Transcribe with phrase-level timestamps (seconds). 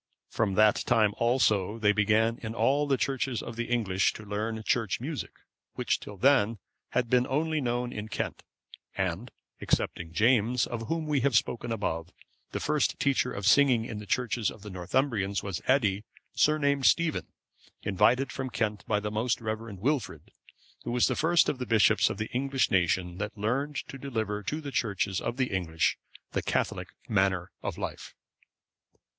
[0.29, 4.63] From that time also they began in all the churches of the English to learn
[4.63, 5.29] Church music,
[5.75, 6.57] which till then
[6.93, 8.41] had been only known in Kent.
[8.97, 9.29] And,
[9.59, 12.13] excepting James, of whom we have spoken above,(536)
[12.53, 17.25] the first teacher of singing in the churches of the Northumbrians was Eddi, surnamed Stephen,(537)
[17.87, 20.31] invited from Kent by the most reverend Wilfrid,
[20.83, 24.41] who was the first of the bishops of the English nation that learned to deliver
[24.41, 25.99] to the churches of the English
[26.31, 28.15] the Catholic manner of life.